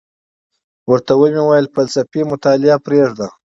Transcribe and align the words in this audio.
ورته 0.91 1.13
ومي 1.19 1.41
ویل 1.47 1.65
فلسفي 1.75 2.21
مطالعه 2.31 2.77
پریږده، 2.85 3.27